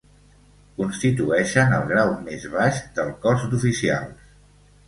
Constitueixen 0.79 1.75
el 1.79 1.85
grau 1.93 2.15
més 2.31 2.47
baix 2.57 2.81
del 2.97 3.15
Cos 3.27 3.47
d'Oficials. 3.53 4.29